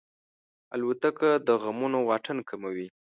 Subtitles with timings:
[0.75, 2.87] الوتکه د غمونو واټن کموي.